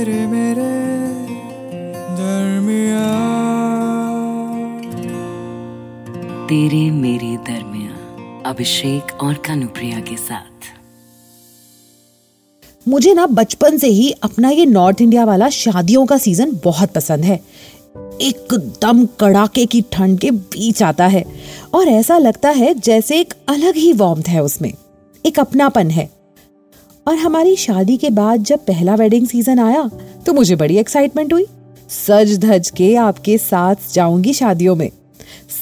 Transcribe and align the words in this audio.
तेरे 0.00 0.26
मेरे 0.26 0.62
दरमिया 1.92 3.06
तेरे 6.46 6.90
मेरे 6.90 7.36
दरमिया 7.36 7.90
अभिषेक 8.50 9.22
और 9.22 9.34
कानुप्रिया 9.34 10.00
के 10.00 10.16
साथ। 10.16 10.78
मुझे 12.88 13.14
ना 13.14 13.26
बचपन 13.26 13.78
से 13.78 13.86
ही 13.86 14.10
अपना 14.10 14.50
ये 14.50 14.66
नॉर्थ 14.66 15.00
इंडिया 15.00 15.24
वाला 15.24 15.48
शादियों 15.48 16.06
का 16.06 16.18
सीज़न 16.18 16.60
बहुत 16.64 16.90
पसंद 16.90 17.24
है। 17.24 17.40
एकदम 18.20 19.06
कड़ाके 19.06 19.66
की 19.66 19.84
ठंड 19.92 20.18
के 20.18 20.30
बीच 20.30 20.82
आता 20.82 21.06
है। 21.06 21.24
और 21.74 21.88
ऐसा 21.88 22.18
लगता 22.18 22.48
है 22.48 22.74
जैसे 22.74 23.20
एक 23.20 23.34
अलग 23.48 23.74
ही 23.74 23.92
वार्मथ 23.92 24.28
है 24.28 24.42
उसमें। 24.42 24.72
एक 25.26 25.40
अपनापन 25.40 25.90
है। 25.90 26.19
और 27.06 27.16
हमारी 27.16 27.56
शादी 27.56 27.96
के 27.96 28.10
बाद 28.10 28.44
जब 28.44 28.64
पहला 28.66 28.94
वेडिंग 28.94 29.26
सीज़न 29.26 29.58
आया 29.58 29.88
तो 30.26 30.32
मुझे 30.32 30.56
बड़ी 30.56 30.76
एक्साइटमेंट 30.78 31.32
हुई। 31.32 31.46
सज 31.88 32.38
धज 32.38 32.70
के 32.70 32.94
आपके 32.96 33.36
साथ 33.38 33.92
जाऊँगी 33.92 34.32
शादियों 34.32 34.74
में। 34.76 34.90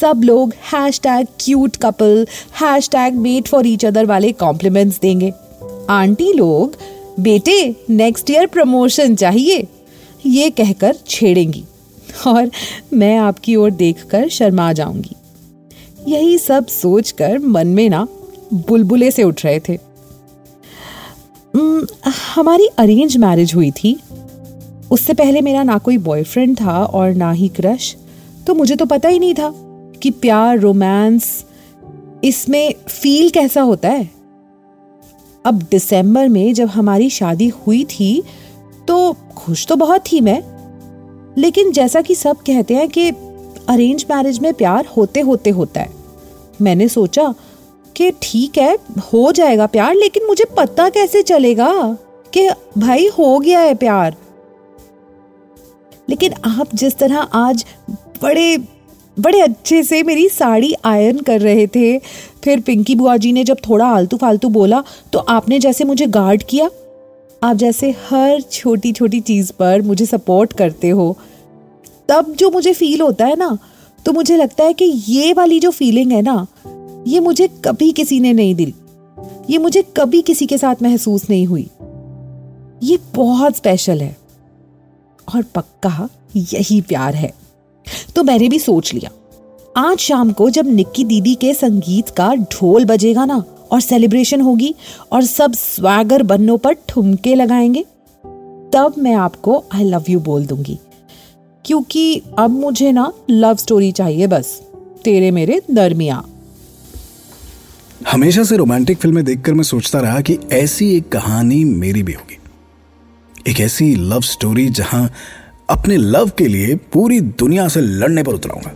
सब 0.00 0.20
लोग 0.24 0.52
hashtag 1.00 1.26
cute 1.40 1.76
couple 1.76 2.26
hashtag 2.88 3.14
made 3.16 3.48
for 3.48 3.66
each 3.66 3.84
other 3.84 4.06
वाले 4.06 4.32
कॉम्प्लीमेंट्स 4.34 4.98
देंगे। 5.00 5.32
आंटी 5.90 6.32
लोग, 6.32 6.76
बेटे 7.20 7.74
नेक्स्ट 7.90 8.30
ईयर 8.30 8.46
प्रमोशन 8.46 9.14
चाहिए? 9.14 9.66
ये 10.26 10.50
कहकर 10.50 10.96
छेड़ेंगी 11.06 11.64
और 12.26 12.50
मैं 12.92 13.16
आपकी 13.16 13.56
ओर 13.56 13.70
देखकर 13.70 14.28
शर्मा 14.28 14.72
जाऊँगी। 14.72 15.14
यही 16.08 16.38
सब 16.38 16.66
सोचकर 16.66 17.38
मन 17.38 17.66
में 17.68 17.88
ना 17.90 18.06
बुलबुले 18.54 19.10
से 19.10 19.22
उठ 19.22 19.44
रहे 19.44 19.60
थे। 19.60 19.78
हमारी 22.34 22.66
अरेंज 22.78 23.16
मैरिज 23.16 23.54
हुई 23.54 23.70
थी। 23.72 23.96
उससे 24.90 25.14
पहले 25.14 25.40
मेरा 25.40 25.62
ना 25.62 25.78
कोई 25.78 25.98
बॉयफ्रेंड 25.98 26.56
था 26.60 26.84
और 26.84 27.14
ना 27.14 27.30
ही 27.32 27.48
क्रश 27.48 27.94
तो 28.46 28.54
मुझे 28.54 28.76
तो 28.76 28.86
पता 28.86 29.08
ही 29.08 29.18
नहीं 29.18 29.34
था 29.34 29.52
कि 30.02 30.10
प्यार 30.10 30.58
रोमांस 30.58 31.44
इसमें 32.24 32.74
फील 32.88 33.30
कैसा 33.30 33.62
होता 33.62 33.88
है। 33.88 34.08
अब 35.44 35.62
दिसंबर 35.70 36.28
में 36.28 36.52
जब 36.54 36.68
हमारी 36.68 37.10
शादी 37.10 37.48
हुई 37.56 37.84
थी 37.84 38.22
तो 38.88 39.12
खुश 39.36 39.66
तो 39.66 39.76
बहुत 39.76 40.04
थी 40.12 40.20
मैं। 40.20 40.40
लेकिन 41.38 41.72
जैसा 41.72 42.00
कि 42.00 42.14
सब 42.14 42.36
कहते 42.36 42.74
हैं 42.74 42.88
कि 42.88 43.08
अरेंज 43.68 44.04
मैरिज 44.10 44.38
में 44.38 44.52
प्यार 44.54 44.86
होते 44.96 45.20
होते 45.20 45.50
होता 45.50 45.80
है। 45.80 45.90
मैंने 46.62 46.88
सोचा 46.88 47.34
कि 47.98 48.10
ठीक 48.22 48.58
है, 48.58 48.76
हो 49.12 49.30
जाएगा 49.32 49.66
प्यार, 49.66 49.94
लेकिन 49.94 50.26
मुझे 50.26 50.44
पता 50.56 50.88
कैसे 50.88 51.22
चलेगा 51.22 51.72
कि 52.32 52.48
भाई 52.78 53.06
हो 53.08 53.38
गया 53.38 53.60
है 53.60 53.74
प्यार। 53.74 54.16
लेकिन 56.08 56.34
आप 56.46 56.74
जिस 56.74 56.96
तरह 56.98 57.18
आज 57.18 57.64
बड़े 58.22 58.56
बड़े 59.16 59.40
अच्छे 59.40 59.82
से 59.82 60.02
मेरी 60.02 60.28
साड़ी 60.28 60.72
आयरन 60.84 61.18
कर 61.18 61.40
रहे 61.40 61.66
थे, 61.66 61.98
फिर 62.44 62.60
पिंकी 62.60 62.94
बुआ 62.94 63.16
जी 63.16 63.32
ने 63.32 63.44
जब 63.44 63.56
थोड़ा 63.68 63.86
आलतू 63.86 64.16
फालतू 64.16 64.48
बोला 64.48 64.82
तो 65.12 65.18
आपने 65.18 65.58
जैसे 65.58 65.84
मुझे 65.84 66.06
गार्ड 66.06 66.42
किया। 66.42 66.68
आप 67.42 67.56
जैसे 67.56 67.90
हर 68.10 68.40
छोटी 68.42 68.92
छोटी 68.92 69.20
चीज़ 69.20 69.52
पर 69.52 69.82
मुझे 69.82 70.06
सपोर्ट 70.06 70.52
करते 70.52 70.88
हो। 70.90 71.16
तब 72.08 72.32
जो 72.34 72.50
मुझे 72.50 72.72
फील 72.72 73.00
होता 73.00 73.26
है 73.26 73.36
ना 73.36 73.56
तो 74.06 74.12
मुझे 74.12 74.36
लगता 74.36 74.64
है 74.64 74.72
कि 74.72 74.84
ये 75.08 75.32
वाली 75.32 75.60
जो 75.60 75.70
फीलिंग 75.70 76.12
है 76.12 76.22
ना 76.22 76.46
ये 77.08 77.20
मुझे 77.20 77.48
कभी 77.64 77.92
किसी 77.92 78.20
ने 78.20 78.32
नहीं 78.32 78.54
दी 78.54 78.74
ये 79.50 79.58
मुझे 79.58 79.82
कभी 79.96 80.22
किसी 80.22 80.46
के 80.46 80.58
साथ 80.58 80.74
महसूस 80.82 81.30
नहीं 81.30 81.46
हुई। 81.46 81.70
ये 82.82 82.98
बहुत 83.14 83.56
स्पेशल 83.56 84.00
है। 84.00 84.16
और 85.34 85.42
पक्का 85.42 86.08
यही 86.36 86.80
प्यार 86.80 87.14
है। 87.14 87.32
तो 88.16 88.22
मैंने 88.22 88.48
भी 88.48 88.58
सोच 88.58 88.94
लिया, 88.94 89.10
आज 89.76 89.98
शाम 89.98 90.32
को 90.32 90.50
जब 90.50 90.66
निक्की 90.66 91.04
दीदी 91.04 91.34
के 91.34 91.54
संगीत 91.54 92.08
का 92.08 92.34
ढोल 92.34 92.84
बजेगा 92.84 93.24
ना, 93.24 93.44
और 93.72 93.80
सेलिब्रेशन 93.80 94.40
होगी, 94.40 94.74
और 95.12 95.24
सब 95.24 95.52
स्वागर 95.52 96.22
बन्नों 96.22 96.58
पर 96.58 96.72
ठुमके 96.72 97.34
लगाएँगे, 97.34 97.82
तब 98.72 98.94
मैं 98.98 99.14
आपको 99.14 99.64
आई 99.74 99.84
लव 99.84 100.04
यू 100.08 100.20
बोल 100.20 100.46
दूँगी। 100.46 100.78
क्योंकि 101.64 102.22
अब 102.38 102.50
मुझे 102.50 102.92
ना 102.92 103.12
लव 103.30 103.56
स्टोरी 103.56 103.92
चाहिए 103.92 104.26
बस, 104.26 104.62
तेरे 105.04 105.30
मेरे 105.30 105.62
दरमिया 105.70 106.24
हमेशा 108.00 108.42
से 108.44 108.56
रोमांटिक 108.56 108.98
फ़िल्में 108.98 109.24
देखकर 109.24 109.54
मैं 109.54 109.62
सोचता 109.62 110.00
रहा 110.00 110.20
कि 110.20 110.38
ऐसी 110.52 110.90
एक 110.96 111.08
कहानी 111.08 111.64
मेरी 111.64 112.02
भी 112.02 112.12
होगी। 112.12 112.38
एक 113.46 113.60
ऐसी 113.60 113.94
लव 113.94 114.20
स्टोरी 114.20 114.68
जहाँ 114.70 115.10
अपने 115.70 115.96
लव 115.96 116.30
के 116.38 116.46
लिए 116.46 116.74
पूरी 116.92 117.20
दुनिया 117.20 117.66
से 117.68 117.80
लड़ने 117.80 118.22
पर 118.22 118.32
उतराऊँगा। 118.32 118.70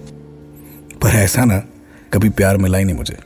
पर 1.03 1.17
ऐसा 1.17 1.45
ना, 1.45 1.59
कभी 2.13 2.29
प्यार 2.31 2.57
मिला 2.57 2.79
ही 2.79 2.85
नहीं 2.85 2.97
मुझे। 2.97 3.17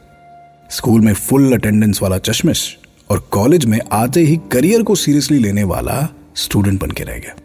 स्कूल 0.70 1.00
में 1.00 1.12
फुल 1.14 1.52
अटेंडेंस 1.52 2.02
वाला 2.02 2.18
चश्मिश 2.20 2.76
और 3.10 3.28
कॉलेज 3.30 3.64
में 3.64 3.80
आते 3.92 4.20
ही 4.20 4.36
करियर 4.52 4.82
को 4.82 4.94
सीरियसली 4.94 5.38
लेने 5.38 5.64
वाला 5.64 6.08
स्टूडेंट 6.36 6.80
बन 6.80 6.90
के 6.90 7.04
रह 7.04 7.18
गया। 7.18 7.36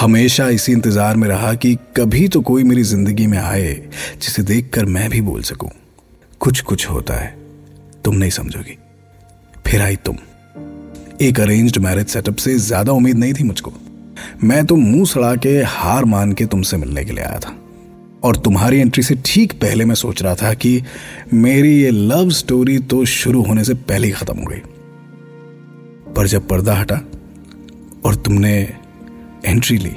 हमेशा 0.00 0.48
इसी 0.48 0.72
इंतज़ार 0.72 1.16
में 1.16 1.28
रहा 1.28 1.54
कि 1.54 1.74
कभी 1.96 2.28
तो 2.28 2.40
कोई 2.40 2.64
मेरी 2.64 2.82
ज़िंदगी 2.82 3.26
में 3.26 3.38
आए 3.38 3.74
जिसे 4.22 4.42
देखकर 4.42 4.84
मैं 4.86 5.10
भी 5.10 5.20
बोल 5.20 5.42
सकूँ। 5.42 5.70
कुछ 6.40 6.60
कुछ 6.60 6.86
होता 6.86 7.14
है। 7.14 7.34
तुम 8.04 8.14
नहीं 8.14 8.30
समझोगी। 8.30 8.78
फिर 9.66 9.82
आई 9.82 9.96
तुम। 9.96 10.16
एक 11.20 11.40
अरेंज्ड 11.40 11.78
मैरिज 11.78 12.06
सेटअप 12.06 12.36
से 12.36 12.54
ज़्यादा 12.58 12.92
उम्मीद 12.92 13.18
नहीं 13.18 13.34
थी 13.34 13.44
मुझको। 13.44 13.72
मैं 14.44 14.64
तो 14.66 14.76
मुँह 14.76 15.04
सड़ा 15.04 15.34
के 15.36 15.56
हार 15.62 16.04
मान 16.04 16.32
के 16.32 16.46
तुमसे 16.46 16.76
मिलने 16.76 17.04
के 17.04 17.12
लिए 17.12 17.24
आया 17.24 17.38
था। 17.38 17.56
और 18.24 18.36
तुम्हारी 18.36 18.78
एंट्री 18.78 19.02
से 19.02 19.14
ठीक 19.24 19.52
पहले 19.52 19.84
मैं 19.84 19.94
सोच 19.94 20.22
रहा 20.22 20.34
था 20.34 20.52
कि 20.54 20.82
मेरी 21.34 21.72
ये 21.82 21.90
लव 21.90 22.30
स्टोरी 22.30 22.78
तो 22.84 23.04
शुरू 23.04 23.42
होने 23.42 23.64
से 23.64 23.74
पहले 23.74 24.06
ही 24.06 24.12
खत्म 24.12 24.38
हो 24.38 24.44
गई। 24.44 24.60
पर 26.14 26.26
जब 26.26 26.48
पर्दा 26.48 26.74
हटा 26.74 27.00
और 28.04 28.14
तुमने 28.14 28.56
एंट्री 29.44 29.76
ली 29.78 29.94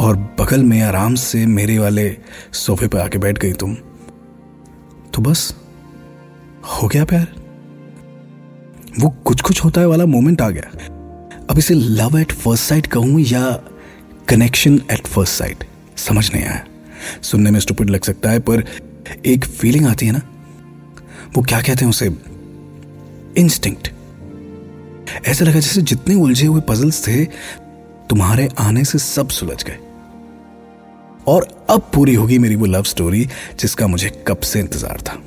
और 0.00 0.16
बगल 0.40 0.62
में 0.62 0.80
आराम 0.82 1.14
से 1.14 1.44
मेरे 1.46 1.78
वाले 1.78 2.10
सोफे 2.54 2.88
पर 2.88 2.98
आके 2.98 3.18
बैठ 3.18 3.38
गई 3.38 3.52
तुम 3.52 3.76
तो 5.16 5.22
बस, 5.22 5.54
हो 6.64 6.88
गया 6.88 7.04
प्यार। 7.04 7.26
वो 9.00 9.08
कुछ 9.24 9.40
कुछ 9.40 9.64
होता 9.64 9.80
है 9.80 9.86
वाला 9.86 10.06
मोमेंट 10.06 10.42
आ 10.42 10.50
गया। 10.50 10.86
अब 11.50 11.58
इसे 11.58 11.74
लव 11.74 12.18
एट 12.18 12.32
फ़र्स्ट 12.32 12.64
साइट 12.64 12.86
कहूँ 12.86 13.20
या 13.20 13.60
कनेक्शन 14.28 14.80
एट 14.92 15.06
फ़र्स्ट 15.06 15.34
साइट, 15.34 15.64
समझ 15.96 16.34
नहीं 16.34 16.44
आया। 16.44 16.64
सुनने 17.22 17.50
में 17.50 17.60
स्टूपिड 17.60 17.90
लग 17.90 18.02
सकता 18.02 18.30
है, 18.30 18.40
पर 18.40 18.64
एक 19.26 19.44
फीलिंग 19.44 19.86
आती 19.86 20.06
है 20.06 20.12
ना। 20.12 20.20
वो 21.36 21.42
क्या 21.42 21.60
कहते 21.60 21.84
हैं 21.84 21.90
उसे? 21.90 22.16
इंस्टिंक्ट। 23.38 23.92
ऐसा 25.26 25.44
लगा 25.44 25.60
जैसे 25.60 25.82
जितने 25.82 26.14
उलझे 26.14 26.46
हुए 26.46 26.60
पजल्स 26.60 27.08
थे, 27.08 27.24
तुम्हारे 28.10 28.48
आने 28.58 28.84
से 28.84 28.98
सब 28.98 29.28
सुलझ 29.28 29.64
गए। 29.64 29.78
और 31.28 31.48
अब 31.70 31.90
पूरी 31.94 32.14
होगी 32.14 32.38
मेरी 32.38 32.56
वो 32.56 32.66
लव 32.66 32.82
स्टोरी 32.84 33.24
जिसका 33.60 33.86
मुझे 33.86 34.10
कब 34.28 34.40
से 34.40 34.60
इंतज़ार 34.60 35.00
था। 35.00 35.22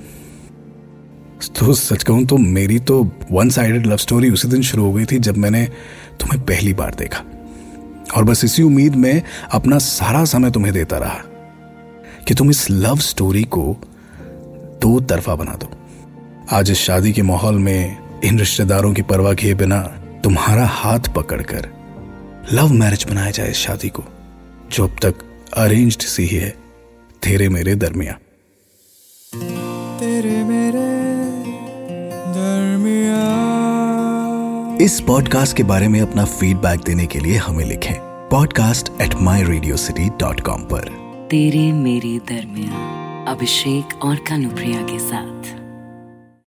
तो 1.60 1.74
सच 1.74 2.04
कहूँ 2.04 2.26
तो 2.26 2.38
मेरी 2.38 2.80
तो 2.80 3.04
वन 3.32 3.50
साइडेड 3.50 3.86
लव 3.86 3.98
स्टोरी 3.98 4.30
उसी 4.30 4.48
दिन 4.48 4.62
शुरू 4.62 4.84
हो 4.84 4.94
गई 4.94 5.06
थी 5.06 5.20
जब 5.20 5.38
मैंने 5.38 5.66
तुम्हें 6.20 6.42
पहली 6.46 6.74
बार 6.74 6.96
देखा। 6.96 7.24
और 8.18 8.24
बस 8.24 8.44
इसी 8.44 8.64
उम्मीद 8.64 8.96
में 8.96 9.22
अपना 9.52 9.78
सारा 9.78 10.24
समय 10.26 10.52
तुम्हें 10.52 10.74
देता 10.74 10.98
रहा 10.98 11.22
कि 12.28 12.34
तुम 12.34 12.50
इस 12.50 12.70
लव 12.70 12.98
स्टोरी 13.00 13.44
को 13.46 13.78
दो 14.82 15.00
तरफा 15.00 15.36
बना 15.36 15.54
दो। 15.54 15.70
आज 16.52 16.72
इस 16.72 16.80
शादी 16.80 17.12
के 17.14 17.22
माहौल 17.22 17.58
में, 17.58 17.98
इन 18.24 18.40
रिश्तेदारों 18.40 18.94
की 18.94 19.02
परवाह 19.02 19.34
किए 19.34 19.54
बिना 19.54 19.80
तुम्हारा 20.24 20.66
हाथ 20.68 21.14
पकड़कर 21.16 21.70
लव 22.54 22.74
मैरिज 22.74 23.06
बनाया 23.10 23.32
जाए 23.32 23.50
इस 23.52 23.58
शादी 23.58 23.90
को, 23.90 24.04
जो 24.72 24.84
अब 24.84 24.96
तक 25.02 25.24
अरेंज्ड 25.54 26.02
सी 26.02 26.24
ही 26.24 26.38
है 26.38 26.50
तेरे 27.24 27.50
मेरे 27.50 27.76
दरमिया। 27.76 28.14
तेरे 30.00 30.44
मेरे 30.44 30.84
दरमिया। 32.34 33.26
इस 34.86 35.02
पॉडकास्ट 35.02 35.58
के 35.58 35.64
बारे 35.64 35.88
में 35.88 36.02
अपना 36.02 36.26
फीडबैक 36.26 36.80
देने 36.80 37.06
के 37.06 37.20
लिए 37.20 37.38
हमें 37.38 37.66
लिखें 37.66 37.96
podcast 38.30 39.02
at 39.02 39.16
my 39.16 39.44
radio 39.44 39.78
city 39.78 40.10
dot 40.10 40.42
com 40.42 40.62
पर। 40.62 40.88
तेरे 41.32 41.72
मेरे 41.72 42.18
दरमिया 42.18 43.00
अभिषेक 43.32 44.06
और 44.06 44.16
कानुप्रिया 44.16 44.82
के 44.82 45.00
साथ। 45.00 45.59